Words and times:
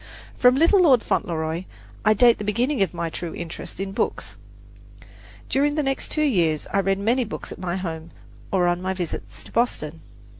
From 0.35 0.55
"Little 0.55 0.81
Lord 0.81 1.03
Fauntleroy" 1.03 1.65
I 2.03 2.15
date 2.15 2.39
the 2.39 2.43
beginning 2.43 2.81
of 2.81 2.91
my 2.91 3.11
true 3.11 3.35
interest 3.35 3.79
in 3.79 3.91
books. 3.91 4.35
During 5.47 5.75
the 5.75 5.83
next 5.83 6.09
two 6.09 6.23
years 6.23 6.65
I 6.73 6.79
read 6.79 6.97
many 6.97 7.23
books 7.23 7.51
at 7.51 7.59
my 7.59 7.75
home 7.75 8.09
and 8.51 8.63
on 8.63 8.81
my 8.81 8.95
visits 8.95 9.43
to 9.43 9.51
Boston. 9.51 10.01